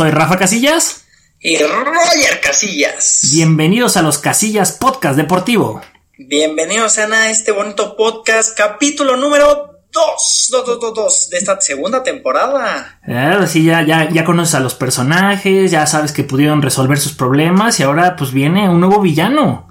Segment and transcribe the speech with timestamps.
[0.00, 1.04] Soy Rafa Casillas.
[1.40, 3.28] Y Roger Casillas.
[3.32, 5.82] Bienvenidos a los Casillas Podcast Deportivo.
[6.16, 12.02] Bienvenidos a este bonito podcast, capítulo número 2, 2, 2, 2, 2 de esta segunda
[12.02, 12.98] temporada.
[13.06, 17.12] Ah, sí, ya, ya, ya conoces a los personajes, ya sabes que pudieron resolver sus
[17.12, 19.68] problemas y ahora pues viene un nuevo villano.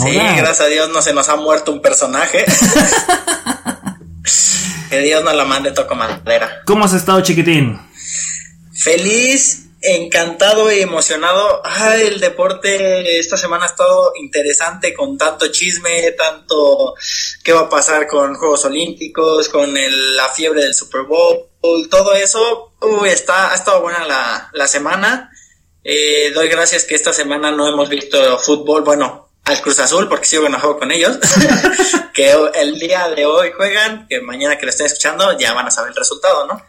[0.00, 2.44] Sí, gracias a Dios no se nos ha muerto un personaje.
[4.88, 6.62] que Dios nos la mande, toco madera.
[6.64, 7.80] ¿Cómo has estado, chiquitín?
[8.84, 11.60] Feliz, encantado y emocionado.
[11.62, 16.94] Ay, el deporte esta semana ha estado interesante con tanto chisme, tanto
[17.42, 19.74] qué va a pasar con Juegos Olímpicos, con
[20.16, 21.48] la fiebre del Super Bowl,
[21.90, 22.72] todo eso.
[22.80, 25.30] Uy, está, ha estado buena la, semana.
[25.84, 30.24] Eh, doy gracias que esta semana no hemos visto fútbol, bueno, al Cruz Azul porque
[30.24, 31.18] sigo enojado con ellos,
[32.14, 35.70] que el día de hoy juegan, que mañana que lo estén escuchando ya van a
[35.70, 36.62] saber el resultado, ¿no?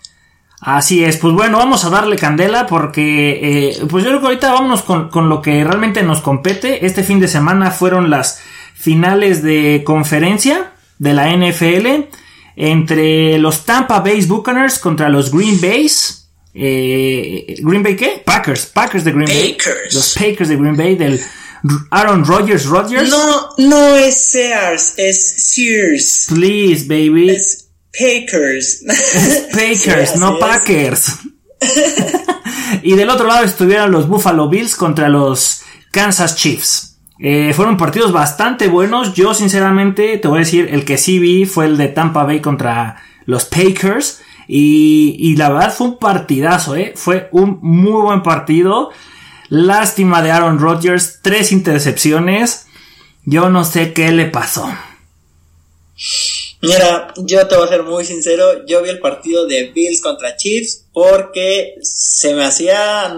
[0.66, 4.52] Así es, pues bueno, vamos a darle candela porque eh, pues yo creo que ahorita
[4.52, 6.88] vámonos con, con, lo que realmente nos compete.
[6.88, 8.42] Este fin de semana fueron las
[8.74, 12.08] finales de conferencia de la NFL
[12.56, 16.30] entre los Tampa Bay Buccaneers contra los Green Bays.
[16.56, 18.24] Eh, ¿Green Bay qué?
[18.26, 19.58] Packers, Packers de Green Bay.
[19.92, 21.22] Los Packers de Green Bay del
[21.92, 23.10] Aaron Rodgers Rodgers.
[23.12, 26.26] No, no es Sears, es Sears.
[26.30, 27.38] Please, baby.
[28.00, 28.84] Packers.
[29.52, 31.20] Packers, no Packers.
[32.84, 36.98] y del otro lado estuvieron los Buffalo Bills contra los Kansas Chiefs.
[37.20, 39.14] Eh, fueron partidos bastante buenos.
[39.14, 42.42] Yo, sinceramente, te voy a decir, el que sí vi fue el de Tampa Bay
[42.42, 44.22] contra los Packers.
[44.48, 46.94] Y, y la verdad fue un partidazo, ¿eh?
[46.96, 48.92] Fue un muy buen partido.
[49.50, 52.68] Lástima de Aaron Rodgers, tres intercepciones.
[53.24, 54.70] Yo no sé qué le pasó.
[56.66, 60.36] Mira, yo te voy a ser muy sincero, yo vi el partido de Bills contra
[60.36, 63.16] Chiefs porque se me hacía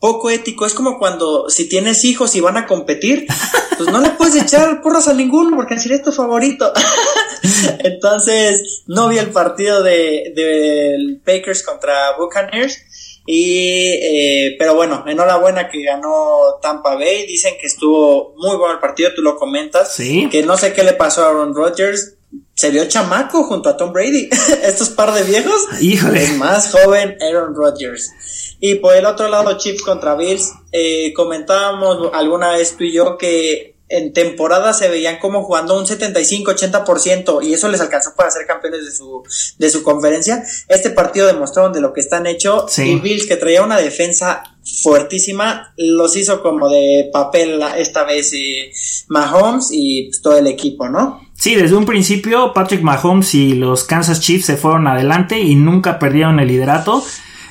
[0.00, 0.66] poco ético.
[0.66, 3.26] Es como cuando si tienes hijos y van a competir,
[3.78, 6.72] pues no le puedes echar porras a ninguno porque así es tu favorito.
[7.80, 12.78] Entonces, no vi el partido de, de contra Buccaneers.
[13.30, 17.26] Y, eh, pero bueno, enhorabuena que ganó Tampa Bay.
[17.26, 19.94] Dicen que estuvo muy bueno el partido, tú lo comentas.
[19.94, 20.28] Sí.
[20.30, 22.17] Que no sé qué le pasó a Aaron Rodgers
[22.58, 24.28] se vio chamaco junto a Tom Brady.
[24.64, 25.64] Estos par de viejos.
[25.80, 26.24] Híjole.
[26.24, 28.10] El más joven Aaron Rodgers.
[28.58, 30.54] Y por el otro lado, Chiefs contra Bills.
[30.72, 35.86] Eh, comentábamos alguna vez tú y yo que en temporada se veían como jugando un
[35.86, 39.22] 75-80% y eso les alcanzó para ser campeones de su,
[39.56, 40.42] de su conferencia.
[40.66, 44.42] Este partido demostraron de lo que están hecho y Bills que traía una defensa
[44.82, 48.70] fuertísima los hizo como de papel esta vez y
[49.06, 51.27] Mahomes y pues, todo el equipo, ¿no?
[51.38, 56.00] Sí, desde un principio Patrick Mahomes y los Kansas Chiefs se fueron adelante y nunca
[56.00, 57.00] perdieron el liderato,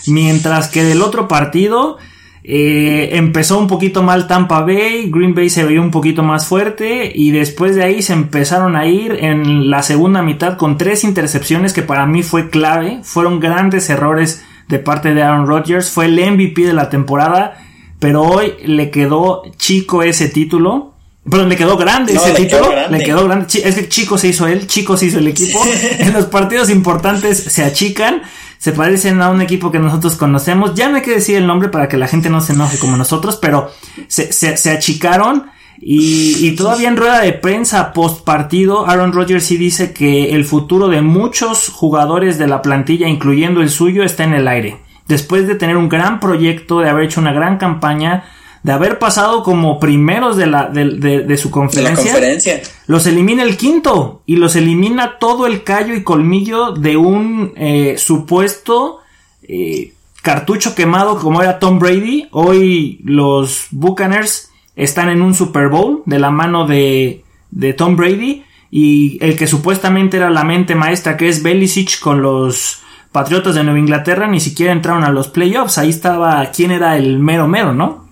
[0.08, 1.98] mientras que del otro partido
[2.44, 7.14] eh, empezó un poquito mal Tampa Bay, Green Bay se veía un poquito más fuerte
[7.16, 11.72] y después de ahí se empezaron a ir en la segunda mitad con tres intercepciones
[11.72, 16.20] que para mí fue clave, fueron grandes errores de parte de Aaron Rodgers, fue el
[16.20, 17.58] MVP de la temporada,
[18.00, 20.97] pero hoy le quedó chico ese título.
[21.30, 22.72] Perdón, le quedó grande ese título.
[22.90, 23.48] Le quedó grande.
[23.64, 25.60] Es que chico se hizo él, chico se hizo el equipo.
[26.00, 28.22] en los partidos importantes se achican
[28.58, 30.74] se parecen a un equipo que nosotros conocemos.
[30.76, 32.98] Ya no hay que decir el nombre para que la gente no se enoje como
[32.98, 33.72] nosotros, pero
[34.08, 35.48] se, se, achicaron.
[35.80, 40.44] Y, y, todavía en rueda de prensa post partido, Aaron Rodgers sí dice que el
[40.44, 44.80] futuro de muchos jugadores de la plantilla, incluyendo el suyo, está en el aire.
[45.08, 48.26] Después de tener un gran proyecto, de haber hecho una gran campaña,
[48.64, 54.36] de haber pasado como primeros de, la, de, su conferencia, los elimina el quinto y
[54.36, 59.00] los elimina todo el callo y colmillo de un eh, supuesto
[59.44, 62.28] eh, cartucho quemado como era Tom Brady.
[62.32, 68.44] Hoy los Buccaneers están en un Super Bowl de la mano de, de Tom Brady
[68.70, 72.82] y el que supuestamente era la mente maestra que es Belichick con los
[73.12, 75.78] Patriotas de Nueva Inglaterra ni siquiera entraron a los playoffs.
[75.78, 78.07] Ahí estaba quién era el mero mero, ¿no?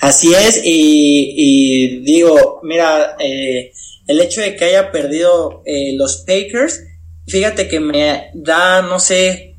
[0.00, 3.72] Así es, y, digo, mira, eh,
[4.06, 6.84] el hecho de que haya perdido eh, los Packers,
[7.26, 9.56] fíjate que me da, no sé,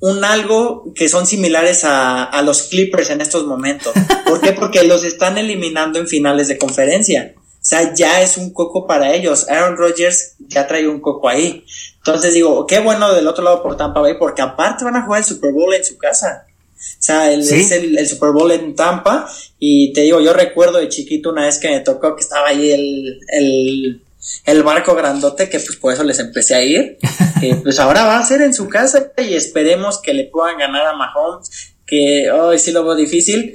[0.00, 3.92] un algo que son similares a, a los Clippers en estos momentos.
[4.26, 4.52] ¿Por qué?
[4.52, 7.34] Porque los están eliminando en finales de conferencia.
[7.62, 9.48] O sea, ya es un coco para ellos.
[9.48, 11.64] Aaron Rodgers ya trae un coco ahí.
[11.98, 15.20] Entonces digo, qué bueno del otro lado por Tampa Bay, porque aparte van a jugar
[15.20, 16.46] el Super Bowl en su casa.
[16.82, 19.28] O sea, el, es el, Super Bowl en Tampa.
[19.58, 22.70] Y te digo, yo recuerdo de chiquito una vez que me tocó que estaba ahí
[22.70, 24.02] el, el,
[24.44, 26.98] el barco grandote, que pues por eso les empecé a ir.
[27.62, 30.96] pues ahora va a ser en su casa y esperemos que le puedan ganar a
[30.96, 33.54] Mahomes que hoy sí lo veo difícil.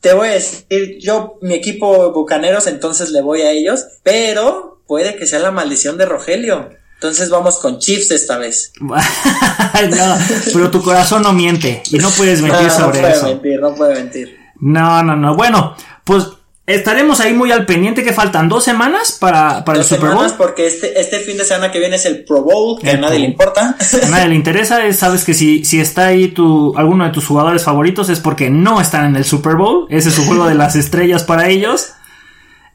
[0.00, 5.16] Te voy a decir, yo, mi equipo Bucaneros, entonces le voy a ellos, pero puede
[5.16, 6.70] que sea la maldición de Rogelio.
[7.02, 8.72] Entonces vamos con Chiefs esta vez.
[8.80, 10.16] no,
[10.52, 13.26] pero tu corazón no miente y no puedes mentir sobre no puede eso.
[13.26, 14.36] mentir, no puede mentir.
[14.60, 15.34] No, no, no.
[15.34, 16.28] Bueno, pues
[16.64, 20.18] estaremos ahí muy al pendiente que faltan dos semanas para, para Dos el Super Bowl.
[20.20, 22.98] semanas porque este, este fin de semana que viene es el Pro Bowl, que El
[22.98, 23.76] a nadie le importa.
[24.04, 27.26] A nadie le interesa, es- sabes que si, si está ahí tu, alguno de tus
[27.26, 29.86] jugadores favoritos es porque no están en el Super Bowl.
[29.90, 31.88] Ese es su juego de las estrellas para ellos.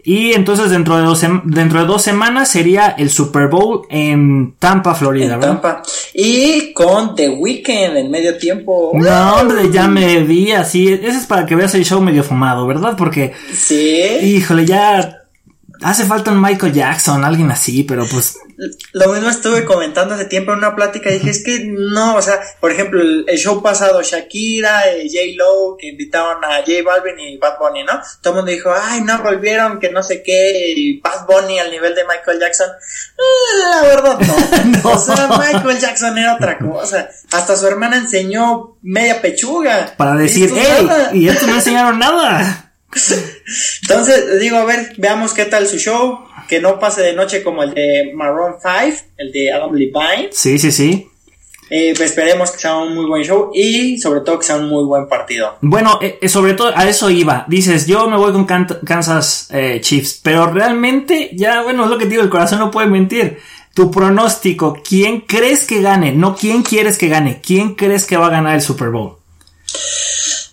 [0.04, 4.96] Y entonces dentro de dos, dentro de dos semanas sería el Super Bowl en Tampa,
[4.96, 5.48] Florida, en ¿verdad?
[5.62, 5.84] Tampa.
[6.14, 8.92] Y con The Weeknd en medio tiempo.
[8.94, 10.88] No, hombre, ya me vi así.
[10.94, 12.96] Ese es para que veas el show medio fumado, ¿verdad?
[12.98, 14.02] Porque, Sí.
[14.22, 15.24] híjole, ya
[15.82, 18.38] hace falta un Michael Jackson, alguien así, pero pues
[18.94, 22.22] Lo mismo estuve comentando hace tiempo en una plática y dije, es que no, o
[22.22, 25.20] sea, por ejemplo, el, el show pasado, Shakira, eh, J.
[25.36, 28.02] Lo, que invitaron a J Balvin y Bad Bunny, ¿no?
[28.22, 31.70] Todo el mundo dijo, ay, no, volvieron, que no sé qué, y Bad Bunny al
[31.70, 32.70] nivel de Michael Jackson.
[32.70, 34.82] Eh, La verdad, no.
[34.84, 34.92] No.
[34.92, 37.10] O sea, Michael Jackson era otra cosa.
[37.32, 39.94] Hasta su hermana enseñó media pechuga.
[39.98, 41.16] para decir, Esto hey, nada".
[41.16, 42.72] y estos no enseñaron nada.
[43.84, 46.20] Entonces, digo, a ver, veamos qué tal su show.
[46.48, 50.30] Que no pase de noche como el de Maroon 5, el de Adam Levine.
[50.32, 51.08] Sí, sí, sí.
[51.70, 54.70] Eh, pues esperemos que sea un muy buen show y sobre todo que sea un
[54.70, 55.58] muy buen partido.
[55.60, 57.44] Bueno, eh, eh, sobre todo a eso iba.
[57.50, 61.98] Dices, yo me voy con Can- Kansas eh, Chiefs, pero realmente ya, bueno, es lo
[61.98, 63.40] que te digo, el corazón no puede mentir.
[63.74, 66.14] Tu pronóstico, ¿quién crees que gane?
[66.14, 69.18] No quién quieres que gane, ¿quién crees que va a ganar el Super Bowl?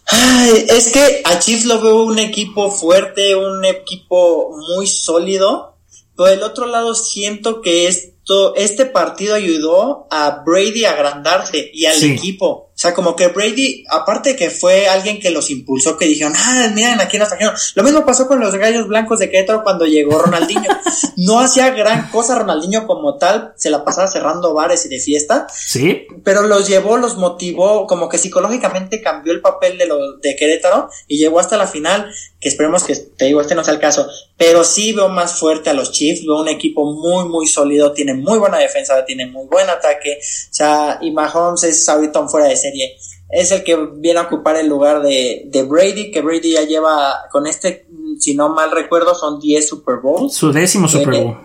[0.07, 5.77] Ay, es que a Chiefs lo veo un equipo fuerte, un equipo muy sólido.
[6.17, 11.87] Pero del otro lado siento que esto, este partido ayudó a Brady a agrandarse y
[11.87, 12.13] al Sí.
[12.13, 12.71] equipo.
[12.75, 16.69] O sea, como que Brady, aparte que fue alguien que los impulsó, que dijeron, ah,
[16.75, 17.55] miren, aquí nos trajeron.
[17.77, 20.71] Lo mismo pasó con los gallos blancos de Querétaro cuando llegó Ronaldinho.
[21.17, 25.47] no hacía gran cosa Ronaldinho como tal, se la pasaba cerrando bares y de fiesta,
[25.55, 26.07] ¿Sí?
[26.25, 30.89] pero los llevó, los motivó, como que psicológicamente cambió el papel de los de Querétaro
[31.07, 32.11] y llegó hasta la final,
[32.41, 35.71] que esperemos que, te digo, este no sea el caso, pero sí veo más fuerte
[35.71, 39.47] a los Chiefs, veo un equipo muy, muy sólido, tiene muy buena defensa, tiene muy
[39.47, 42.97] buen ataque, o sea, y Mahomes es ahorita fuera de serie.
[43.31, 47.23] Es el que viene a ocupar el lugar de, de Brady, que Brady ya lleva,
[47.33, 47.87] con este,
[48.19, 50.35] si no mal recuerdo, son 10 Super Bowls.
[50.35, 51.37] Su décimo Super Eh, Bowl.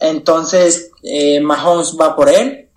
[0.00, 2.68] Entonces, eh, Mahomes va por él.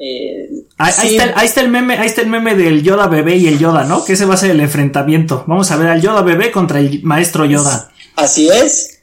[0.00, 0.48] Eh,
[0.78, 3.48] Ahí, está, el- ahí está el meme, ahí está el meme del Yoda bebé y
[3.48, 4.04] el Yoda, ¿no?
[4.04, 5.44] Que ese va a ser el enfrentamiento.
[5.48, 7.90] Vamos a ver al Yoda bebé contra el maestro Yoda.
[8.14, 8.97] Así es.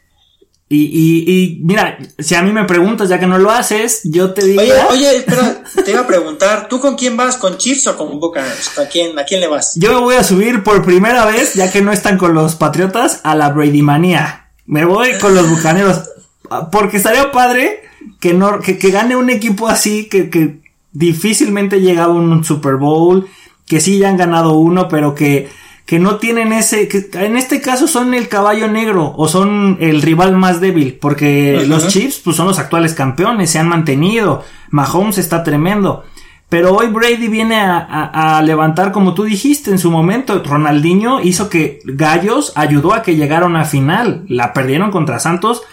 [0.67, 4.33] Y, y, y mira, si a mí me preguntas, ya que no lo haces, yo
[4.33, 4.62] te digo.
[4.62, 7.38] Oye, oye, espera, te iba a preguntar, ¿tú con quién vas?
[7.38, 8.79] ¿Con Chiefs o con Buccaneers?
[8.79, 9.73] ¿A quién, ¿A quién le vas?
[9.75, 13.21] Yo me voy a subir por primera vez, ya que no están con los Patriotas,
[13.23, 14.50] a la Brady manía.
[14.65, 16.09] Me voy con los Bucaneros.
[16.71, 17.81] Porque estaría padre
[18.19, 20.61] que, no, que, que gane un equipo así, que, que
[20.91, 23.27] difícilmente llegaba a un Super Bowl,
[23.68, 25.50] que sí ya han ganado uno, pero que,
[25.85, 30.01] que no tienen ese, que en este caso son el caballo negro o son el
[30.01, 35.18] rival más débil, porque los Chiefs pues son los actuales campeones, se han mantenido, Mahomes
[35.19, 36.04] está tremendo.
[36.47, 41.19] Pero hoy Brady viene a, a- a levantar, como tú dijiste en su momento, Ronaldinho
[41.21, 44.25] hizo que Gallos ayudó a que llegara a final.
[44.27, 45.63] La perdieron contra Santos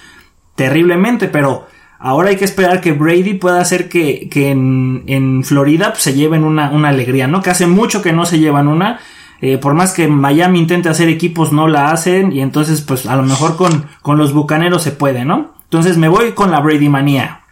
[0.54, 1.66] terriblemente, pero
[1.98, 6.14] ahora hay que esperar que Brady pueda hacer que, que en, en Florida pues, se
[6.14, 7.42] lleven una, una alegría, ¿no?
[7.42, 9.00] Que hace mucho que no se llevan una.
[9.42, 12.32] Eh, por más que Miami intente hacer equipos, no la hacen.
[12.32, 15.54] Y entonces, pues a lo mejor con, con los bucaneros se puede, ¿no?
[15.64, 17.44] Entonces me voy con la Brady manía.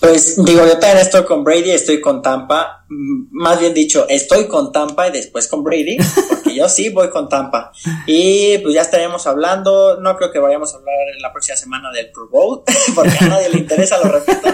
[0.00, 2.84] Pues digo, yo también estoy con Brady, estoy con Tampa.
[2.88, 7.08] Mm, Más bien dicho, estoy con Tampa y después con Brady, porque yo sí voy
[7.10, 7.70] con Tampa.
[8.06, 12.10] Y pues ya estaremos hablando, no creo que vayamos a hablar la próxima semana del
[12.10, 12.62] Pro Bowl,
[12.96, 14.48] porque a nadie le interesa, lo repito.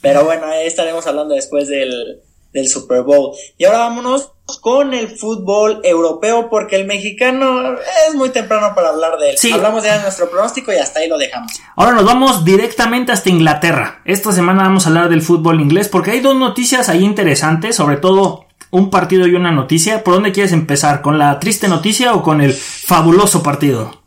[0.00, 2.22] Pero bueno, estaremos hablando después del,
[2.54, 3.32] del Super Bowl.
[3.58, 4.30] Y ahora vámonos
[4.60, 7.74] con el fútbol europeo, porque el mexicano
[8.08, 9.38] es muy temprano para hablar de él.
[9.38, 9.52] Sí.
[9.52, 11.52] Hablamos ya de nuestro pronóstico y hasta ahí lo dejamos.
[11.76, 14.00] Ahora nos vamos directamente hasta Inglaterra.
[14.04, 17.96] Esta semana vamos a hablar del fútbol inglés porque hay dos noticias ahí interesantes, sobre
[17.96, 20.04] todo un partido y una noticia.
[20.04, 21.02] ¿Por dónde quieres empezar?
[21.02, 24.03] ¿Con la triste noticia o con el fabuloso partido?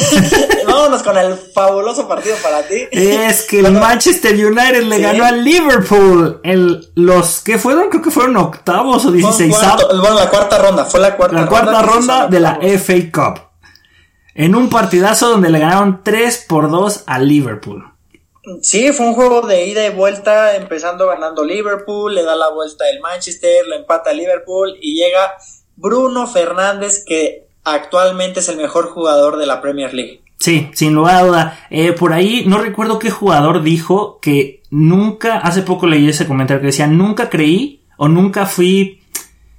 [0.66, 2.86] Vámonos con el fabuloso partido para ti.
[2.90, 5.02] Es que el Manchester United le Sí.
[5.02, 6.40] ganó al Liverpool.
[6.44, 11.00] El, los que fueron, creo que fueron octavos o cuarto- bueno, la cuarta ronda, fue
[11.00, 12.58] la cuarta La cuarta que se ronda de la.
[12.78, 13.40] FA Cup.
[14.34, 17.84] En un partidazo donde le ganaron 3 por 2 al Liverpool.
[18.62, 22.88] Sí, fue un juego de ida y vuelta, empezando ganando Liverpool, le da la vuelta
[22.88, 25.34] el Manchester, lo empata Liverpool y llega
[25.76, 30.22] Bruno Fernández, que actualmente es el mejor jugador de la Premier League.
[30.38, 31.58] Sí, sin lugar a duda.
[31.70, 36.60] Eh, por ahí no recuerdo qué jugador dijo que nunca, hace poco leí ese comentario
[36.60, 39.02] que decía, nunca creí o nunca fui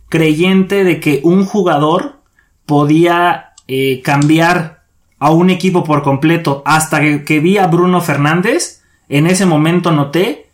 [0.10, 2.18] creyente de que un jugador
[2.66, 4.82] podía eh, cambiar
[5.20, 6.64] a un equipo por completo.
[6.66, 10.48] Hasta que, que vi a Bruno Fernández, en ese momento noté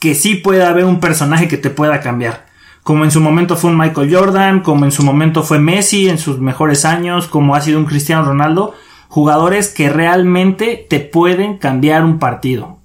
[0.00, 2.46] que sí puede haber un personaje que te pueda cambiar.
[2.82, 6.18] Como en su momento fue un Michael Jordan, como en su momento fue Messi en
[6.18, 8.74] sus mejores años, como ha sido un Cristiano Ronaldo
[9.12, 12.78] jugadores que realmente te pueden cambiar un partido.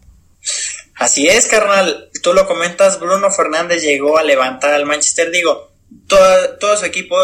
[0.96, 2.10] Así es, carnal.
[2.22, 5.32] Tú lo comentas, Bruno Fernández llegó a levantar al Manchester.
[5.32, 5.67] Digo,
[6.08, 7.18] todo, su equipo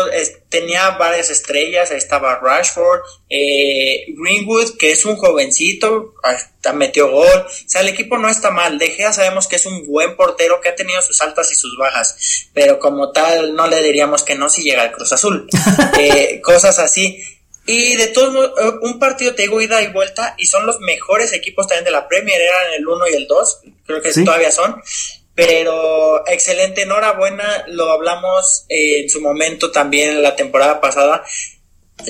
[0.50, 1.92] tenía varias estrellas.
[1.92, 7.46] Ahí estaba Rashford, eh, Greenwood, que es un jovencito, hasta metió gol.
[7.48, 8.78] O sea, el equipo no está mal.
[8.78, 11.78] De Gea sabemos que es un buen portero que ha tenido sus altas y sus
[11.78, 12.50] bajas.
[12.54, 15.48] Pero como tal, no le diríamos que no si llega al Cruz Azul.
[16.00, 17.22] Eh, cosas así.
[17.66, 20.80] Y de todos modos, eh, un partido te digo ida y vuelta y son los
[20.80, 24.52] mejores equipos también de la Premier, eran el 1 y el 2, creo que todavía
[24.52, 24.82] son.
[25.36, 31.24] Pero excelente, enhorabuena, lo hablamos eh, en su momento también la temporada pasada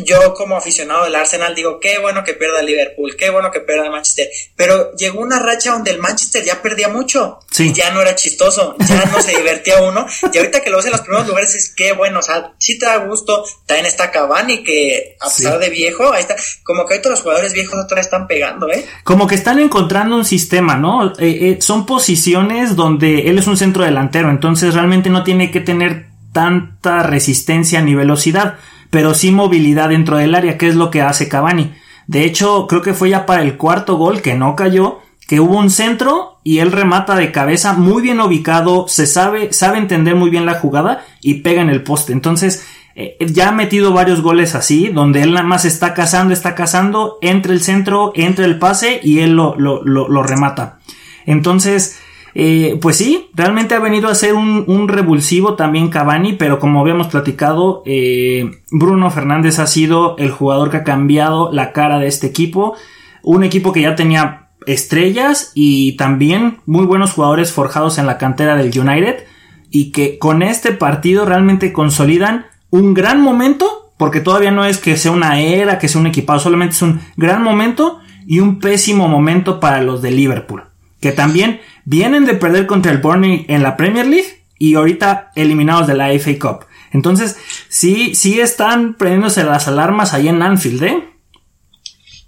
[0.06, 3.60] yo como aficionado del Arsenal digo, qué bueno que pierda el Liverpool, qué bueno que
[3.60, 7.92] pierda el Manchester, pero llegó una racha donde el Manchester ya perdía mucho, y ya
[7.92, 11.02] no era chistoso, ya no se divertía uno, y ahorita que lo ves en los
[11.02, 15.18] primeros lugares es que bueno, o sea, sí te da gusto, también está Cavani que
[15.20, 18.28] a pesar de viejo, ahí está, como que ahorita los jugadores viejos otra vez están
[18.28, 18.86] pegando, ¿eh?
[19.04, 21.14] Como que están encontrando un sistema, ¿no?
[21.20, 25.60] Eh, eh, son posiciones donde él es un centro delantero, entonces realmente no tiene que
[25.60, 28.58] tener tanta resistencia ni velocidad
[28.94, 31.74] pero sí movilidad dentro del área, que es lo que hace Cavani.
[32.06, 35.58] De hecho, creo que fue ya para el cuarto gol que no cayó, que hubo
[35.58, 40.30] un centro y él remata de cabeza muy bien ubicado, se sabe, sabe entender muy
[40.30, 42.14] bien la jugada y pega en el poste.
[42.14, 46.54] Entonces, eh, ya ha metido varios goles así, donde él nada más está cazando, está
[46.54, 50.78] cazando, entre el centro, entre el pase y él lo, lo, lo, lo remata.
[51.26, 52.00] Entonces,
[52.36, 57.08] eh, pues sí, realmente ha venido a ser un, revulsivo también Cavani, pero como habíamos
[57.08, 62.28] platicado, eh, Bruno Fernández ha sido el jugador que ha cambiado la cara de este
[62.28, 62.76] equipo.
[63.22, 68.56] Un equipo que ya tenía estrellas y también muy buenos jugadores forjados en la cantera
[68.56, 69.26] del United
[69.70, 74.98] y que con este partido realmente consolidan un gran momento, porque todavía no es que
[74.98, 79.08] sea una era, que sea un equipado, solamente es un gran momento y un pésimo
[79.08, 80.64] momento para los de Liverpool,
[81.00, 85.88] que también vienen de perder contra el Burnley en la Premier League y ahorita eliminados
[85.88, 86.66] de la FA Cup.
[86.92, 87.36] Entonces,
[87.70, 91.10] sí, sí están prendiéndose las alarmas ahí en Anfield, ¿eh?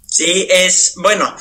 [0.06, 1.36] Sí, es, bueno,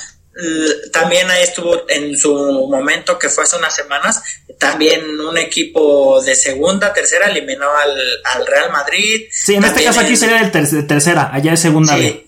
[0.92, 2.34] también ahí estuvo en su
[2.70, 4.22] momento que fue hace unas semanas,
[4.60, 9.28] también un equipo de segunda, tercera eliminó al, Real Madrid.
[9.32, 11.98] Sí, en este caso aquí sería el de tercera, allá es segunda.
[11.98, 12.26] Sí,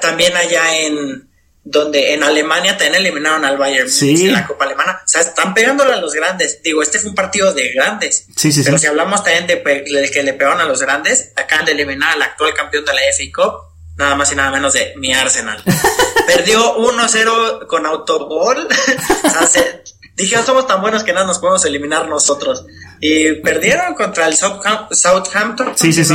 [0.00, 1.29] también allá en,
[1.62, 5.00] donde en Alemania también eliminaron al Bayern en la Copa Alemana.
[5.04, 6.62] O sea, están pegándole a los grandes.
[6.62, 8.26] Digo, este fue un partido de grandes.
[8.36, 9.62] Sí, sí, pero si hablamos también de,
[10.10, 13.24] que le pegaron a los grandes, acaban de eliminar al actual campeón de la FA
[13.34, 13.54] Cup,
[13.96, 15.62] nada más y nada menos de mi Arsenal.
[16.26, 18.66] Perdió 1-0 con autogol.
[19.24, 19.82] o sea,
[20.16, 22.64] dije, no somos tan buenos que nada nos podemos eliminar nosotros.
[23.00, 25.72] Y perdieron contra el Southampton.
[25.76, 26.14] Sí, sí, sí.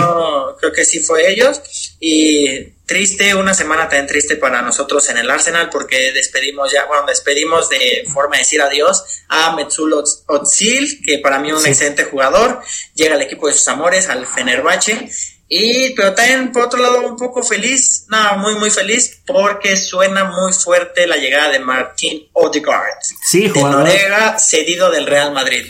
[0.59, 1.61] creo que sí fue ellos.
[1.99, 7.05] Y triste, una semana tan triste para nosotros en el Arsenal porque despedimos ya, bueno,
[7.07, 9.93] despedimos de forma de decir adiós a Metsul
[10.27, 12.61] Otsil, que para mí es un excelente jugador,
[12.93, 15.09] llega al equipo de sus amores, al Fenerbahce,
[15.47, 20.25] y pero también por otro lado un poco feliz, nada, muy muy feliz porque suena
[20.25, 25.65] muy fuerte la llegada de Martín Odegaard, sí, de Noruega, cedido del Real Madrid.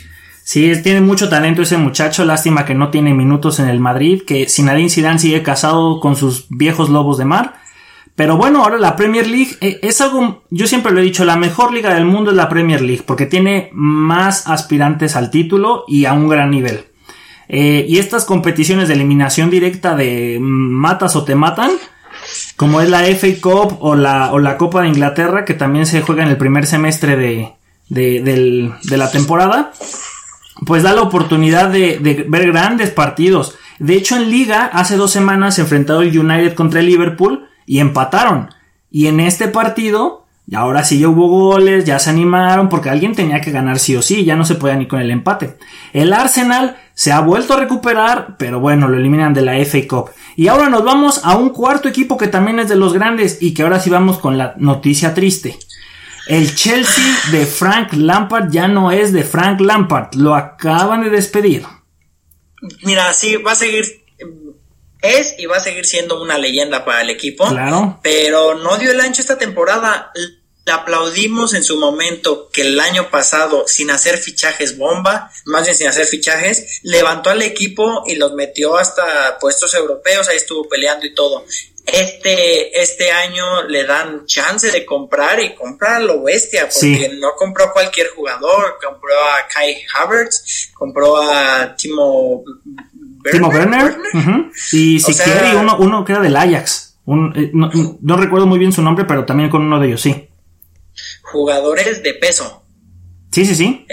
[0.45, 4.47] Sí, tiene mucho talento ese muchacho, lástima que no tiene minutos en el Madrid, que
[4.47, 7.55] Zinedine Zidane sigue casado con sus viejos lobos de mar.
[8.13, 11.35] Pero bueno, ahora la Premier League eh, es algo, yo siempre lo he dicho, la
[11.35, 16.05] mejor liga del mundo es la Premier League, porque tiene más aspirantes al título y
[16.05, 16.85] a un gran nivel.
[17.49, 21.71] Eh, y estas competiciones de eliminación directa de matas o te matan,
[22.55, 26.03] como es la FA Cup o la, o la Copa de Inglaterra, que también se
[26.03, 27.55] juega en el primer semestre de,
[27.89, 29.71] de la temporada,
[30.65, 33.57] pues da la oportunidad de, ver grandes partidos.
[33.79, 37.79] De hecho, en liga, hace dos semanas se enfrentó el United contra el Liverpool y
[37.79, 38.49] empataron.
[38.89, 43.41] Y en este partido, ahora sí ya hubo goles, ya se animaron, porque alguien tenía
[43.41, 45.57] que ganar sí o sí, ya no se podía ni con el empate.
[45.91, 50.11] El Arsenal se ha vuelto a recuperar, pero bueno, lo eliminan de la FA Cup.
[50.37, 53.53] Y ahora nos vamos a un cuarto equipo que también es de los grandes y
[53.53, 55.57] que ahora sí vamos con la noticia triste.
[56.27, 61.65] El Chelsea de Frank Lampard ya no es de Frank Lampard, lo acaban de despedir.
[62.81, 64.05] Mira, sí, va a seguir,
[65.01, 67.47] es y va a seguir siendo una leyenda para el equipo.
[67.47, 67.99] Claro.
[68.01, 70.11] Pero no dio el ancho esta temporada.
[70.65, 75.77] Le aplaudimos en su momento que el año pasado, sin hacer fichajes bomba, más bien
[75.77, 81.05] sin hacer fichajes, levantó al equipo y los metió hasta puestos europeos, ahí estuvo peleando
[81.05, 81.45] y todo.
[81.85, 87.71] Este, este año le dan chance de comprar y comprar lo bestia, porque no compró
[87.71, 92.43] cualquier jugador, compró a Kai Havertz, compró a Timo
[93.31, 93.97] Timo Werner,
[94.71, 96.97] y si quiere uno, uno que era del Ajax.
[97.35, 97.69] Eh, no,
[98.01, 100.29] no, recuerdo muy bien su nombre, pero también con uno de ellos, sí
[101.35, 102.63] jugadores de peso.
[103.31, 103.85] Sí, sí, sí.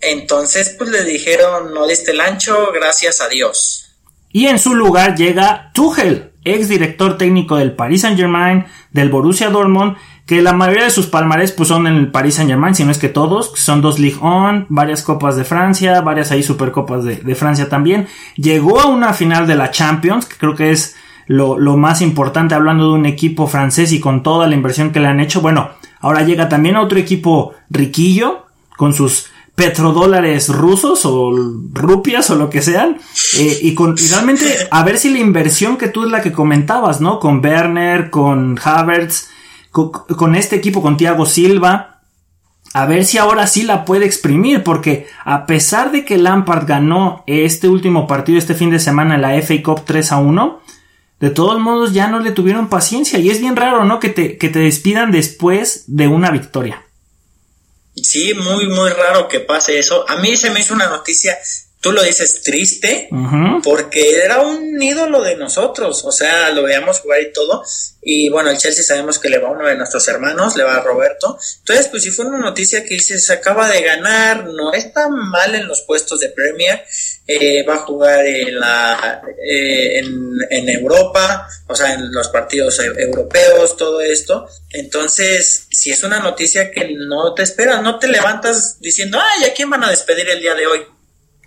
[0.00, 3.96] Entonces, pues le dijeron, no diste el ancho, gracias a Dios.
[4.30, 9.50] Y en su lugar llega Tuchel, ex director técnico del Paris Saint Germain, del Borussia
[9.50, 9.96] Dortmund,
[10.26, 12.90] que la mayoría de sus palmares pues son en el Paris Saint Germain, si no
[12.90, 17.34] es que todos, son dos Ligue 1, varias copas de Francia, varias ahí supercopas de,
[17.34, 18.06] Francia también.
[18.36, 20.96] Llegó a una final de la Champions, que creo que es
[21.26, 25.00] lo, lo más importante hablando de un equipo francés y con toda la inversión que
[25.00, 25.40] le han hecho.
[25.40, 25.70] Bueno,
[26.02, 28.46] Ahora llega también otro equipo riquillo
[28.76, 31.30] con sus petrodólares rusos o
[31.72, 32.98] rupias o lo que sean
[33.38, 37.00] eh, y con realmente a ver si la inversión que tú es la que comentabas,
[37.00, 37.20] ¿no?
[37.20, 39.28] Con Werner, con Havertz,
[39.70, 42.02] con, este equipo, con Thiago Silva,
[42.74, 47.24] a ver si ahora sí la puede exprimir, porque a pesar de que Lampard ganó
[47.26, 50.60] este último partido este fin de semana en la FA Cup 3 a 1,
[51.20, 54.00] de todos modos ya no le tuvieron paciencia y es bien raro, ¿no?
[54.00, 56.81] Que te, que te despidan después de una victoria.
[57.94, 60.08] Sí, muy, muy raro que pase eso.
[60.08, 61.38] A mí se me hizo una noticia
[61.82, 63.08] tú lo dices triste,
[63.64, 67.64] porque era un ídolo de nosotros, o sea, lo veíamos jugar y todo,
[68.00, 70.76] y bueno, el Chelsea sabemos que le va a uno de nuestros hermanos, le va
[70.76, 74.72] a Roberto, entonces pues si fue una noticia que dice, se acaba de ganar, no
[74.72, 76.84] está mal en los puestos de Premier,
[77.26, 82.78] eh, va a jugar en, la, eh, en, en, Europa, o sea, en los partidos
[82.78, 88.06] e, europeos, todo esto, entonces, si es una noticia que no te esperas, no te
[88.06, 90.86] levantas diciendo, ay, ¿a quién van a despedir el día de hoy?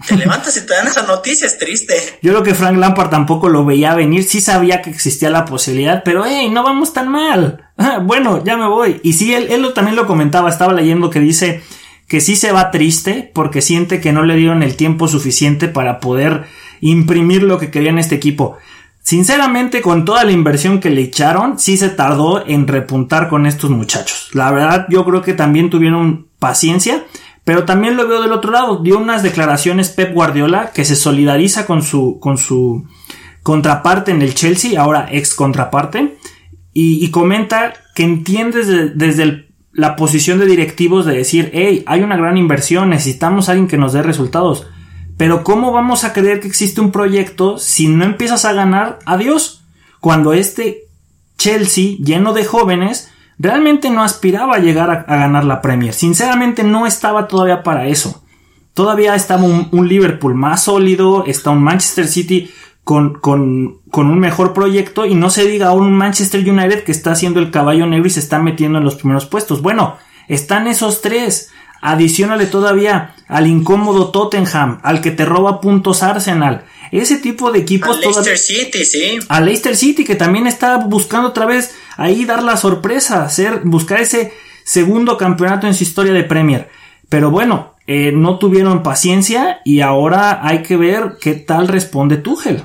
[0.08, 1.96] Te levantas y te dan esa noticia, es triste.
[2.22, 6.04] Yo creo que Frank Lampard tampoco lo veía venir, sí sabía que existía la posibilidad,
[6.04, 7.62] pero hey, no vamos tan mal.
[7.78, 9.02] Ah, bueno, ya me voy.
[9.04, 11.62] Y sí, él, él también lo comentaba, estaba leyendo que dice
[12.08, 16.00] que sí se va triste porque siente que no le dieron el tiempo suficiente para
[16.00, 16.46] poder
[16.80, 18.58] imprimir lo que quería en este equipo.
[19.02, 23.70] Sinceramente, con toda la inversión que le echaron, sí se tardó en repuntar con estos
[23.70, 24.30] muchachos.
[24.34, 27.06] La verdad, yo creo que también tuvieron paciencia
[27.46, 28.78] pero también lo veo del otro lado.
[28.78, 32.86] Dio unas declaraciones Pep Guardiola que se solidariza con su, con su
[33.44, 36.18] contraparte en el Chelsea, ahora ex contraparte,
[36.74, 42.38] y, comenta que entiende desde, la posición de directivos de decir, hey, hay una gran
[42.38, 44.68] inversión, necesitamos a alguien que nos dé resultados.
[45.16, 49.00] Pero ¿cómo vamos a creer que existe un proyecto si no empiezas a ganar?
[49.06, 49.64] Adiós.
[50.02, 50.86] Cuando este
[51.38, 55.94] Chelsea, lleno de jóvenes, realmente no aspiraba a llegar a, ganar la Premier.
[55.94, 58.24] Sinceramente no estaba todavía para eso.
[58.74, 62.52] Todavía estaba un, Liverpool más sólido, está un Manchester City
[62.84, 67.52] con, un mejor proyecto y no se diga un Manchester United que está haciendo el
[67.52, 69.62] caballo negro y se está metiendo en los primeros puestos.
[69.62, 69.96] Bueno,
[70.28, 71.52] están esos tres.
[71.92, 76.66] Adicionale todavía al incómodo Tottenham, al que te roba puntos Arsenal.
[76.92, 77.98] Ese tipo de equipos.
[77.98, 79.20] A Leicester City, sí.
[79.30, 84.02] A Leicester City, que también está buscando otra vez ahí dar la sorpresa, hacer, buscar
[84.02, 86.70] ese segundo campeonato en su historia de Premier.
[87.08, 92.64] Pero bueno, eh, no tuvieron paciencia y ahora hay que ver qué tal responde Tuchel.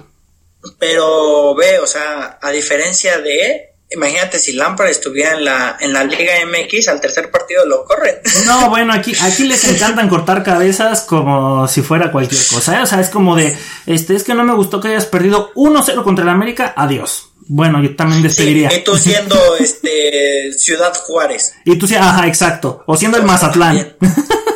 [0.78, 6.04] Pero ve, o sea, a diferencia de Imagínate si Lampard estuviera en la, en la
[6.04, 8.16] Liga MX, al tercer partido lo corren.
[8.46, 12.78] No, bueno, aquí, aquí les encantan cortar cabezas como si fuera cualquier cosa.
[12.78, 12.82] ¿eh?
[12.82, 16.04] O sea, es como de, este, es que no me gustó que hayas perdido 1-0
[16.04, 17.30] contra el América, adiós.
[17.48, 18.70] Bueno, yo también despediría.
[18.70, 21.54] Sí, y tú siendo este Ciudad Juárez.
[21.64, 22.84] Y tú ajá, exacto.
[22.86, 23.96] O siendo el Mazatlán.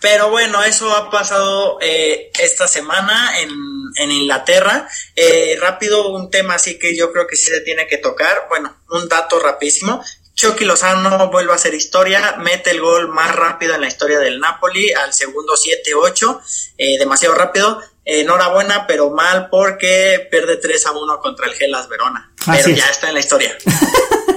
[0.00, 3.50] Pero bueno, eso ha pasado eh, esta semana en,
[3.96, 4.88] en Inglaterra.
[5.14, 8.46] Eh, rápido, un tema así que yo creo que sí se tiene que tocar.
[8.48, 10.02] Bueno, un dato rapidísimo.
[10.34, 14.40] Chucky Lozano vuelve a hacer historia, mete el gol más rápido en la historia del
[14.40, 16.40] Napoli al segundo 7-8,
[16.78, 17.82] eh, demasiado rápido.
[18.06, 22.32] enhorabuena, pero mal porque pierde 3 a 1 contra el Gelas Verona.
[22.46, 23.54] pero ya está en la historia.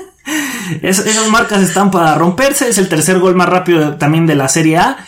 [0.84, 2.67] esas marcas están para romperse.
[2.67, 5.08] Es el tercer gol más rápido también de la Serie A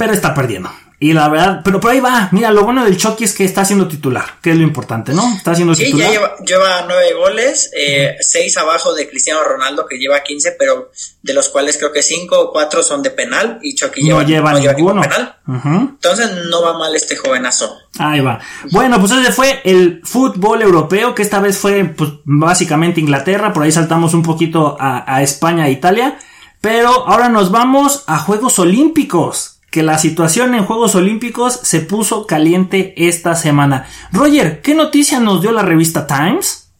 [0.00, 0.70] pero está perdiendo.
[0.98, 2.30] Y la verdad, pero por ahí va.
[2.32, 5.34] Mira, lo bueno del Chucky es que está siendo titular, que es lo importante, ¿no?
[5.36, 6.08] Está siendo sí, titular.
[6.08, 10.90] Sí, ya lleva, nueve goles, eh, seis abajo de Cristiano Ronaldo, que lleva 15, pero
[11.20, 14.54] de los cuales creo que cinco o cuatro son de penal y Chucky no lleva,
[14.54, 15.02] no ninguno.
[15.02, 15.36] penal.
[15.46, 17.76] Entonces no va mal este jovenazo.
[17.98, 18.40] Ahí va.
[18.70, 23.64] Bueno, pues ese fue el fútbol europeo, que esta vez fue pues, básicamente Inglaterra, por
[23.64, 26.18] ahí saltamos un poquito a, a España e Italia.
[26.62, 32.26] Pero ahora nos vamos a Juegos Olímpicos que la situación en Juegos Olímpicos se puso
[32.26, 33.88] caliente esta semana.
[34.12, 36.70] Roger, ¿qué noticia nos dio la revista Times?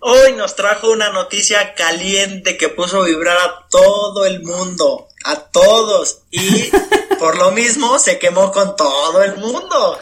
[0.00, 5.36] Hoy nos trajo una noticia caliente que puso a vibrar a todo el mundo, a
[5.36, 6.70] todos, y
[7.18, 9.98] por lo mismo se quemó con todo el mundo.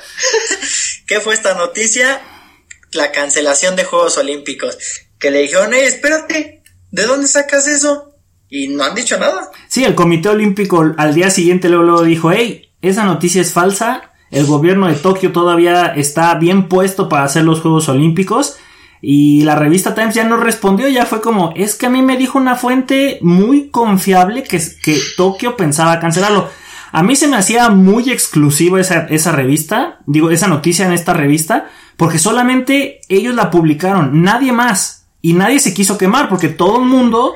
[1.07, 2.21] ¿Qué fue esta noticia?
[2.93, 4.79] La cancelación de Juegos Olímpicos.
[5.19, 8.08] Que le dijeron, hey, espérate, ¿de dónde sacas eso?
[8.51, 9.51] Y no han dicho nada.
[9.69, 14.47] Sí, el Comité Olímpico al día siguiente luego, dijo, hey, esa noticia es falsa, el
[14.47, 18.57] gobierno de Tokio todavía está bien puesto para hacer los Juegos Olímpicos.
[19.01, 22.17] Y la revista Times ya no respondió, ya fue como, es que a mí me
[22.17, 26.49] dijo una fuente muy confiable que, que Tokio pensaba cancelarlo.
[26.91, 31.13] A mí se me hacía muy exclusiva esa, esa revista, digo, esa noticia en esta
[31.13, 35.07] revista, porque solamente ellos la publicaron, nadie más.
[35.21, 37.35] Y nadie se quiso quemar, porque todo el mundo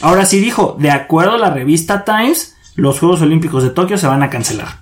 [0.00, 4.06] Ahora sí dijo, de acuerdo a la revista Times, los Juegos Olímpicos de Tokio se
[4.06, 4.80] van a cancelar.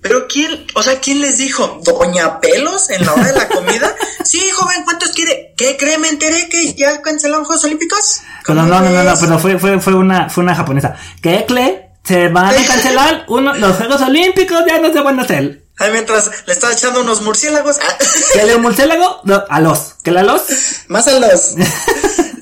[0.00, 1.80] Pero quién, o sea, ¿quién les dijo?
[1.84, 3.94] ¿Doña Pelos en la hora de la comida?
[4.24, 5.52] sí, joven, ¿cuántos quiere?
[5.56, 5.98] ¿Qué cree?
[5.98, 8.22] Me enteré que ya cancelaron Juegos Olímpicos.
[8.48, 10.96] no, no, no, no, pero fue, fue, fue una, fue una japonesa.
[11.20, 11.90] ¿Qué cree?
[12.02, 15.64] Se van a cancelar uno, los Juegos Olímpicos, ya no se van a hacer.
[15.80, 17.78] Ay, mientras le estaba echando unos murciélagos.
[18.34, 19.22] ¿Qué le murciélago?
[19.48, 19.94] a los.
[20.04, 20.42] ¿Qué la los?
[20.88, 21.54] Más a los.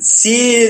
[0.01, 0.69] Sí,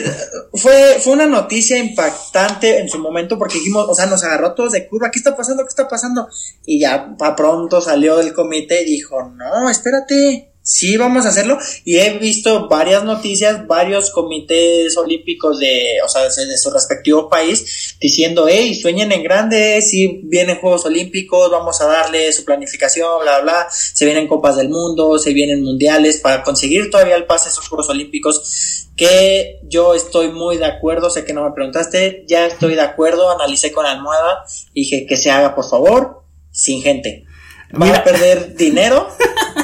[0.54, 4.72] fue, fue una noticia impactante en su momento porque dijimos, o sea, nos agarró todos
[4.72, 5.62] de curva, ¿qué está pasando?
[5.62, 6.28] ¿Qué está pasando?
[6.66, 11.58] Y ya para pronto salió del comité y dijo, no, espérate, sí vamos a hacerlo.
[11.84, 17.96] Y he visto varias noticias, varios comités olímpicos de, o sea, de su respectivo país
[17.98, 23.40] diciendo, hey, sueñen en grande, si vienen Juegos Olímpicos, vamos a darle su planificación, bla,
[23.40, 27.52] bla, se vienen Copas del Mundo, se vienen Mundiales para conseguir todavía el pase a
[27.52, 32.46] esos Juegos Olímpicos, que yo estoy muy de acuerdo, sé que no me preguntaste, ya
[32.46, 37.27] estoy de acuerdo, analicé con almohada, dije que se haga por favor, sin gente
[37.74, 39.08] va a perder dinero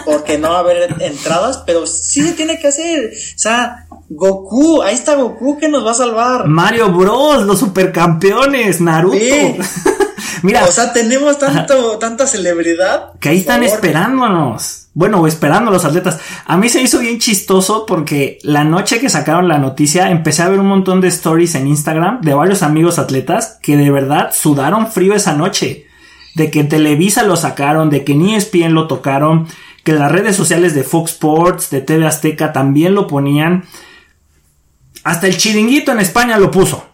[0.04, 3.12] porque no va a haber entradas, pero sí se tiene que hacer.
[3.12, 6.46] O sea, Goku, ahí está Goku que nos va a salvar.
[6.46, 9.16] Mario Bros, los supercampeones, Naruto.
[10.42, 13.12] Mira, o sea, tenemos tanto, tanta celebridad.
[13.18, 14.88] Que ahí están esperándonos.
[14.92, 16.20] Bueno, esperando los atletas.
[16.44, 20.48] A mí se hizo bien chistoso porque la noche que sacaron la noticia empecé a
[20.48, 24.92] ver un montón de stories en Instagram de varios amigos atletas que de verdad sudaron
[24.92, 25.86] frío esa noche
[26.34, 29.46] de que Televisa lo sacaron, de que ni ESPN lo tocaron,
[29.84, 33.64] que las redes sociales de Fox Sports, de TV Azteca también lo ponían.
[35.04, 36.86] Hasta el chiringuito en España lo puso.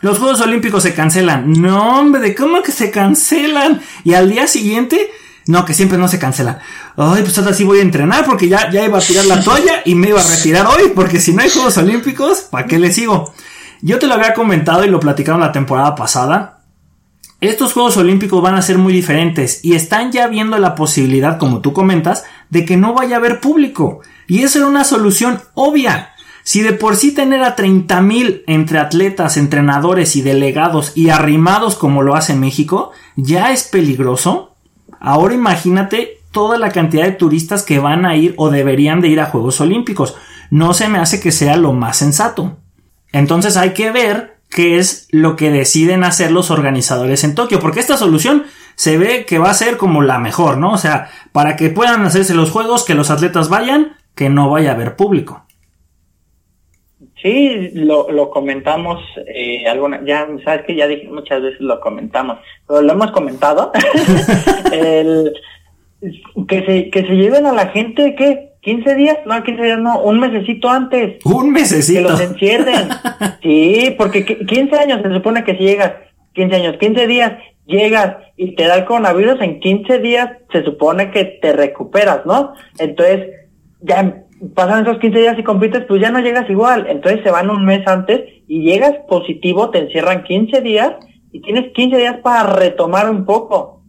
[0.00, 1.52] Los Juegos Olímpicos se cancelan.
[1.60, 3.82] No, hombre, ¿de cómo que se cancelan?
[4.04, 5.10] Y al día siguiente,
[5.46, 6.58] no, que siempre no se cancelan.
[6.96, 9.82] Ay, pues ahora sí voy a entrenar porque ya, ya iba a tirar la toalla
[9.84, 12.92] y me iba a retirar hoy porque si no hay Juegos Olímpicos, ¿para qué le
[12.92, 13.34] sigo?
[13.82, 16.59] Yo te lo había comentado y lo platicaron la temporada pasada.
[17.40, 21.60] Estos Juegos Olímpicos van a ser muy diferentes y están ya viendo la posibilidad, como
[21.60, 24.00] tú comentas, de que no vaya a haber público.
[24.26, 26.10] Y eso era una solución obvia.
[26.42, 32.02] Si de por sí tener a 30.000 entre atletas, entrenadores y delegados y arrimados como
[32.02, 34.54] lo hace México ya es peligroso,
[35.00, 39.20] ahora imagínate toda la cantidad de turistas que van a ir o deberían de ir
[39.20, 40.14] a Juegos Olímpicos.
[40.50, 42.58] No se me hace que sea lo más sensato.
[43.12, 47.80] Entonces hay que ver qué es lo que deciden hacer los organizadores en Tokio, porque
[47.80, 50.72] esta solución se ve que va a ser como la mejor, ¿no?
[50.72, 54.72] O sea, para que puedan hacerse los juegos, que los atletas vayan, que no vaya
[54.72, 55.46] a haber público.
[57.22, 62.80] Sí, lo, comentamos, eh, alguna, ya sabes que ya dije muchas veces lo comentamos, pero
[62.80, 63.70] lo hemos comentado,
[64.70, 70.00] que se, que se lleven a la gente que 15 días, no, 15 días no,
[70.00, 71.24] un mesecito antes.
[71.24, 72.02] Un mesecito.
[72.02, 72.88] Que los encierren.
[73.42, 75.92] sí, porque 15 años se supone que si llegas,
[76.34, 77.32] 15 años, 15 días,
[77.66, 82.52] llegas y te da el coronavirus, en 15 días se supone que te recuperas, ¿no?
[82.78, 83.28] Entonces,
[83.80, 86.86] ya pasan esos 15 días y compites, pues ya no llegas igual.
[86.88, 90.92] Entonces se van un mes antes y llegas positivo, te encierran 15 días
[91.32, 93.79] y tienes 15 días para retomar un poco.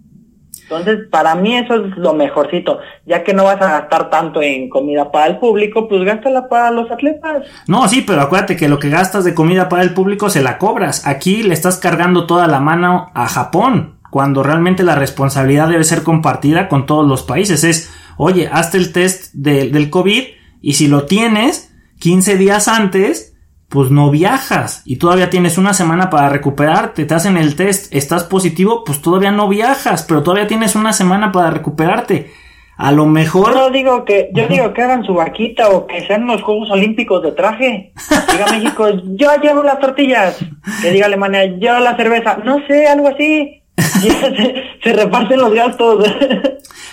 [0.72, 4.70] Entonces, para mí eso es lo mejorcito, ya que no vas a gastar tanto en
[4.70, 7.44] comida para el público, pues gástala para los atletas.
[7.68, 10.58] No, sí, pero acuérdate que lo que gastas de comida para el público se la
[10.58, 11.06] cobras.
[11.06, 16.04] Aquí le estás cargando toda la mano a Japón, cuando realmente la responsabilidad debe ser
[16.04, 17.66] compartida con todos los países.
[17.66, 20.24] Es, oye, hazte el test del COVID
[20.62, 23.31] y si lo tienes 15 días antes,
[23.72, 28.26] pues no viajas y todavía tienes una semana para recuperarte, te hacen el test, estás
[28.26, 32.34] positivo, pues todavía no viajas, pero todavía tienes una semana para recuperarte.
[32.76, 33.54] A lo mejor.
[33.54, 37.22] Yo digo que, yo digo que hagan su vaquita o que sean los Juegos Olímpicos
[37.22, 37.94] de traje.
[38.32, 40.38] Diga México, yo llevo las tortillas.
[40.82, 42.40] Que diga Alemania, yo la cerveza.
[42.44, 43.62] No sé, algo así.
[43.78, 46.04] se, se reparten los gastos.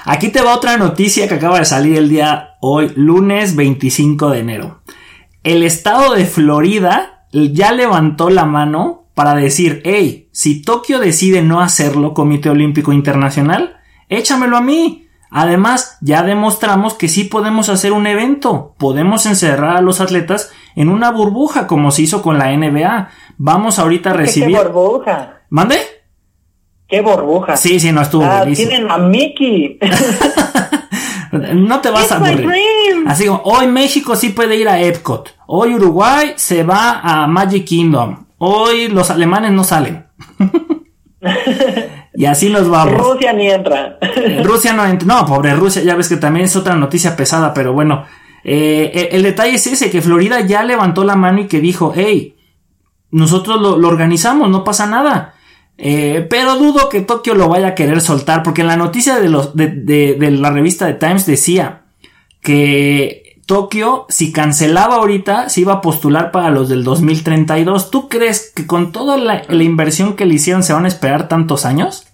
[0.04, 4.38] Aquí te va otra noticia que acaba de salir el día hoy, lunes 25 de
[4.40, 4.80] enero.
[5.48, 11.62] El estado de Florida ya levantó la mano para decir, hey, si Tokio decide no
[11.62, 13.78] hacerlo, Comité Olímpico Internacional,
[14.10, 15.06] échamelo a mí.
[15.30, 18.74] Además, ya demostramos que sí podemos hacer un evento.
[18.76, 23.08] Podemos encerrar a los atletas en una burbuja como se hizo con la NBA.
[23.38, 24.54] Vamos ahorita a recibir.
[24.54, 25.40] ¿Qué burbuja?
[25.48, 25.78] ¿Mande?
[26.86, 27.56] ¿Qué burbuja?
[27.56, 29.78] Sí, sí, no estuvo ah, Tienen a Mickey.
[31.32, 32.48] no te vas a aburrir.
[33.06, 35.34] Así como, hoy México sí puede ir a Epcot.
[35.46, 38.26] Hoy Uruguay se va a Magic Kingdom.
[38.38, 40.06] Hoy los alemanes no salen.
[42.18, 42.94] Y así nos vamos.
[42.94, 43.96] Rusia ni entra.
[44.42, 45.06] Rusia no entra.
[45.06, 48.06] No, pobre Rusia, ya ves que también es otra noticia pesada, pero bueno.
[48.42, 52.36] Eh, el, detalle es ese, que Florida ya levantó la mano y que dijo, hey,
[53.12, 55.34] nosotros lo, organizamos, no pasa nada.
[55.78, 59.28] Eh, pero dudo que Tokio lo vaya a querer soltar, porque en la noticia de,
[59.28, 61.82] los, de, de la revista de Times decía
[62.42, 67.90] que Tokio, si cancelaba ahorita, se iba a postular para los del 2032.
[67.90, 71.64] ¿Tú crees que con toda la, inversión que le hicieron se van a esperar tantos
[71.64, 72.06] años?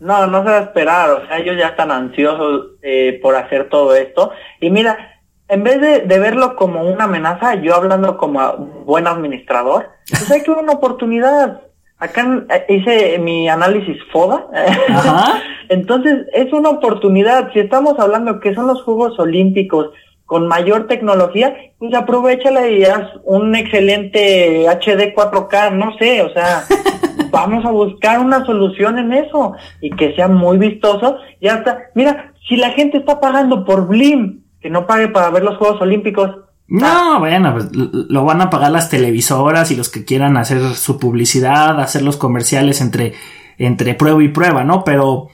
[0.00, 3.68] No, no se va a esperar, o sea, ellos ya están ansiosos eh, por hacer
[3.68, 4.32] todo esto.
[4.58, 10.30] Y mira, en vez de, verlo como una amenaza, yo hablando como buen administrador, pues
[10.30, 11.60] hay que una oportunidad.
[12.02, 14.48] Acá eh, hice mi análisis FODA.
[15.68, 17.52] Entonces, es una oportunidad.
[17.52, 19.90] Si estamos hablando que son los Juegos Olímpicos
[20.26, 26.64] con mayor tecnología, pues aprovechala y haz un excelente HD 4K, no sé, o sea,
[27.30, 32.32] vamos a buscar una solución en eso y que sea muy vistoso y hasta, mira,
[32.48, 36.30] si la gente está pagando por Blim, que no pague para ver los Juegos Olímpicos.
[36.72, 40.98] No, bueno, pues lo van a pagar las televisoras y los que quieran hacer su
[40.98, 43.12] publicidad, hacer los comerciales entre,
[43.58, 44.82] entre prueba y prueba, ¿no?
[44.82, 45.28] Pero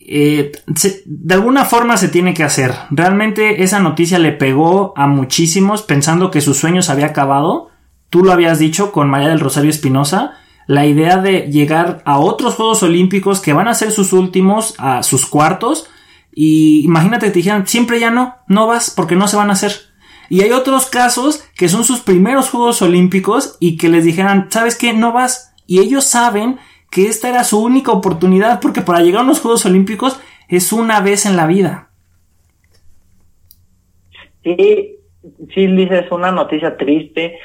[0.00, 0.50] eh,
[1.06, 2.74] de alguna forma se tiene que hacer.
[2.90, 7.70] Realmente esa noticia le pegó a muchísimos pensando que sus sueños había acabado.
[8.10, 12.54] Tú lo habías dicho con María del Rosario Espinosa la idea de llegar a otros
[12.54, 15.88] Juegos Olímpicos que van a ser sus últimos, a sus cuartos,
[16.34, 19.52] y imagínate que te dijeran, siempre ya no, no vas porque no se van a
[19.52, 19.93] hacer.
[20.28, 24.76] Y hay otros casos que son sus primeros Juegos Olímpicos y que les dijeran, ¿sabes
[24.76, 24.92] qué?
[24.92, 25.54] No vas.
[25.66, 26.58] Y ellos saben
[26.90, 31.00] que esta era su única oportunidad porque para llegar a los Juegos Olímpicos es una
[31.00, 31.90] vez en la vida.
[34.42, 34.96] Sí,
[35.54, 37.38] sí, dices una noticia triste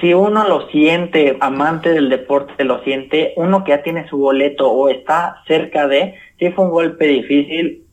[0.00, 4.70] si uno lo siente, amante del deporte lo siente, uno que ya tiene su boleto
[4.70, 7.83] o está cerca de, sí fue un golpe difícil.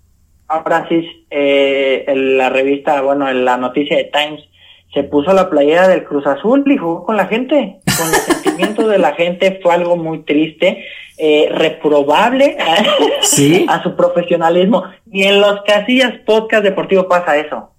[0.51, 4.41] Ahora sí, eh, en la revista, bueno, en la noticia de Times,
[4.93, 7.79] se puso la playera del Cruz Azul y jugó con la gente.
[7.85, 10.83] Con los sentimientos de la gente fue algo muy triste,
[11.17, 12.57] eh, reprobable
[13.21, 13.65] ¿Sí?
[13.69, 14.83] a su profesionalismo.
[15.05, 17.71] Ni en los casillas podcast deportivo pasa eso.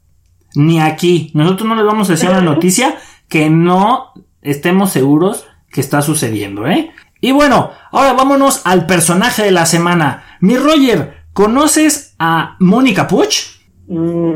[0.54, 1.30] Ni aquí.
[1.34, 2.94] Nosotros no les vamos a decir una noticia
[3.28, 6.90] que no estemos seguros que está sucediendo, ¿eh?
[7.20, 10.38] Y bueno, ahora vámonos al personaje de la semana.
[10.40, 13.60] Mi Roger, ¿conoces a Mónica Puch?
[13.88, 14.34] Mm,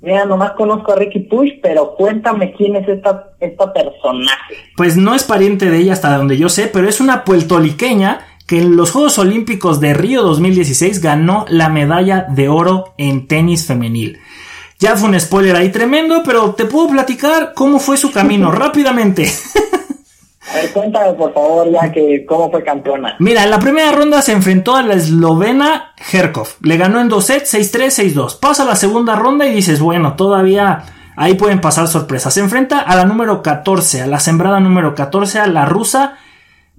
[0.00, 4.54] mira, nomás conozco a Ricky Puch, pero cuéntame quién es esta, esta personaje.
[4.76, 8.60] Pues no es pariente de ella hasta donde yo sé, pero es una puertoliqueña que
[8.60, 14.20] en los Juegos Olímpicos de Río 2016 ganó la medalla de oro en tenis femenil.
[14.78, 19.26] Ya fue un spoiler ahí tremendo, pero te puedo platicar cómo fue su camino rápidamente.
[20.52, 23.16] A ver, cuéntame por favor ya que cómo fue campeona.
[23.18, 26.48] Mira, en la primera ronda se enfrentó a la eslovena Herkov.
[26.62, 28.38] Le ganó en dos sets, 6-3, 6-2.
[28.38, 30.84] Pasa a la segunda ronda y dices, bueno, todavía
[31.16, 32.32] ahí pueden pasar sorpresas.
[32.34, 36.18] Se enfrenta a la número 14, a la sembrada número 14, a la rusa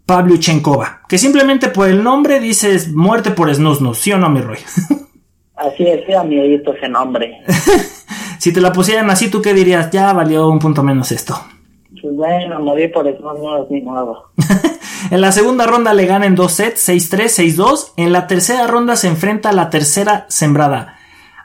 [0.06, 1.02] Pavlyuchenkova.
[1.10, 4.60] Que simplemente por el nombre dices muerte por snusnus, ¿sí o no, mi Roy?
[5.56, 7.42] Así es, era miedito ese nombre.
[8.38, 9.90] si te la pusieran así, ¿tú qué dirías?
[9.90, 11.36] Ya valió un punto menos esto.
[12.08, 13.18] Pues bueno, morí por es
[13.70, 14.32] ni modo.
[15.12, 17.92] en la segunda ronda le gana en dos sets, 6-3, 6-2.
[17.98, 20.96] En la tercera ronda se enfrenta a la tercera sembrada.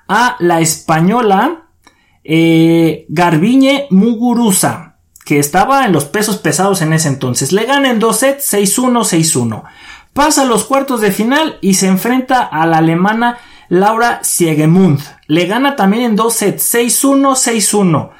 [0.06, 1.64] A la española
[2.22, 7.50] eh, Garbiñe Muguruza, que estaba en los pesos pesados en ese entonces.
[7.50, 9.64] Le gana en dos sets, 6-1, 6-1.
[10.12, 15.00] pasa a los cuartos de final y se enfrenta a la alemana Laura Siegemund.
[15.26, 18.10] Le gana también en dos sets, 6-1, 6-1.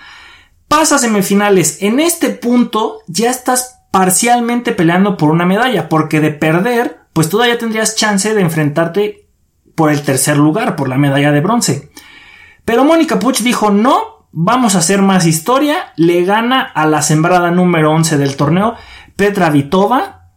[0.72, 1.82] Pasa semifinales.
[1.82, 7.58] En este punto ya estás parcialmente peleando por una medalla, porque de perder, pues todavía
[7.58, 9.28] tendrías chance de enfrentarte
[9.74, 11.90] por el tercer lugar, por la medalla de bronce.
[12.64, 17.50] Pero Mónica Puch dijo no, vamos a hacer más historia, le gana a la sembrada
[17.50, 18.74] número 11 del torneo,
[19.14, 20.30] Petra Vitova,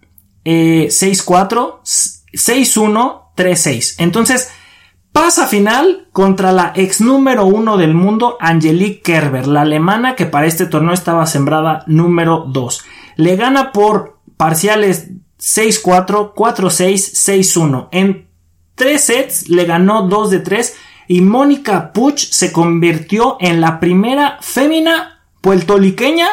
[0.44, 1.80] 6-4,
[2.34, 3.96] 6-1, 3-6.
[4.00, 4.52] Entonces,
[5.16, 10.46] pasa final contra la ex número 1 del mundo, Angelique Kerber, la alemana que para
[10.46, 12.84] este torneo estaba sembrada número 2.
[13.16, 16.96] Le gana por parciales 6-4, 4-6,
[17.32, 17.88] 6-1.
[17.94, 18.28] En
[18.76, 20.76] 3 sets le ganó 2 de 3
[21.08, 26.28] y Mónica Puch se convirtió en la primera fémina puertoliqueña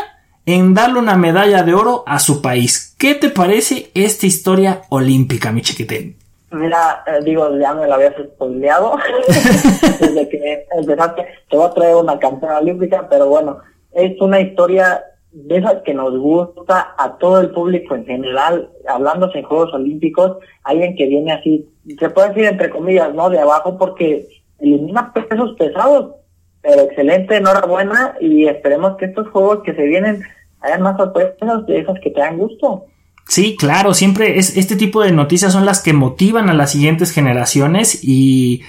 [0.44, 2.96] en darle una medalla de oro a su país.
[2.98, 6.21] ¿Qué te parece esta historia olímpica, mi chiquitín?
[6.52, 8.96] Mira, eh, digo, ya me la habías spoileado
[10.00, 11.26] desde que empezaste.
[11.48, 13.58] Te voy a traer una campeona olímpica, pero bueno,
[13.92, 19.38] es una historia de esas que nos gusta a todo el público en general, hablándose
[19.38, 23.30] en Juegos Olímpicos, alguien que viene así, se puede decir entre comillas, ¿no?
[23.30, 26.16] De abajo porque elimina pesos pesados,
[26.60, 30.22] pero excelente, enhorabuena y esperemos que estos juegos que se vienen
[30.60, 32.84] hayan más sorpresas de esas que te dan gusto.
[33.26, 37.12] Sí, claro, siempre es este tipo de noticias son las que motivan a las siguientes
[37.12, 38.62] generaciones y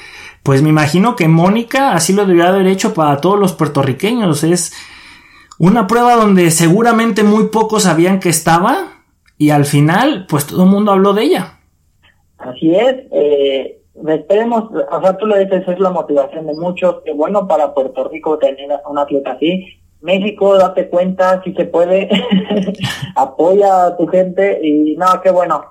[0.44, 4.44] pues me imagino que Mónica así lo debió haber hecho para todos los puertorriqueños.
[4.44, 4.74] Es
[5.58, 9.04] una prueba donde seguramente muy pocos sabían que estaba
[9.38, 11.60] y al final pues todo el mundo habló de ella.
[12.38, 17.14] Así es, eh, esperemos, o sea, tú lo dices, es la motivación de muchos, que
[17.14, 19.83] bueno para Puerto Rico tener a un atleta así.
[20.04, 22.10] México, date cuenta, si se puede,
[23.16, 25.64] apoya a tu gente y no, qué bueno.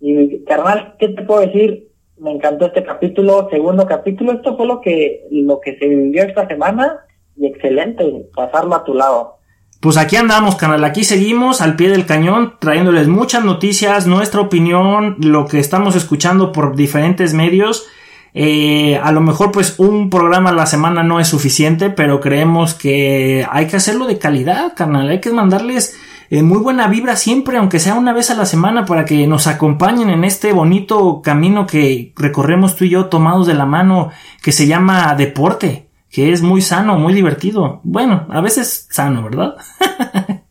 [0.00, 1.88] Y carnal, ¿qué te puedo decir?
[2.16, 6.46] Me encantó este capítulo, segundo capítulo, esto fue lo que, lo que se vivió esta
[6.46, 7.00] semana
[7.36, 9.38] y excelente, pasarlo a tu lado.
[9.80, 10.84] Pues aquí andamos, canal.
[10.84, 16.52] Aquí seguimos al pie del cañón, trayéndoles muchas noticias, nuestra opinión, lo que estamos escuchando
[16.52, 17.88] por diferentes medios.
[18.34, 22.74] Eh, a lo mejor, pues, un programa a la semana no es suficiente, pero creemos
[22.74, 25.08] que hay que hacerlo de calidad, canal.
[25.08, 25.96] Hay que mandarles
[26.30, 29.46] eh, muy buena vibra siempre, aunque sea una vez a la semana, para que nos
[29.46, 34.10] acompañen en este bonito camino que recorremos tú y yo tomados de la mano,
[34.42, 37.80] que se llama deporte que es muy sano, muy divertido.
[37.82, 39.56] Bueno, a veces sano, ¿verdad?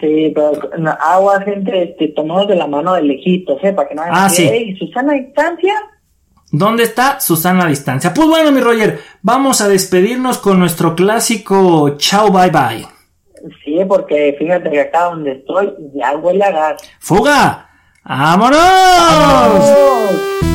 [0.00, 0.52] sí, pero
[1.00, 3.72] agua, gente, este, tomados de la mano de lejitos, ¿eh?
[3.72, 4.48] Para que no ah, sí.
[4.48, 5.74] ¿Y Susana distancia?
[6.52, 8.12] ¿Dónde está Susana a distancia?
[8.12, 12.86] Pues bueno, mi Roger, vamos a despedirnos con nuestro clásico chao bye bye.
[13.64, 16.82] Sí, porque fíjate que acá donde estoy ya huele a gas.
[16.98, 17.68] ¡Fuga!
[18.04, 18.58] ¡Vámonos!
[18.58, 20.49] ¡Vámonos!